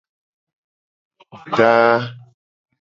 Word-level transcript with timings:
Daa. 1.57 1.97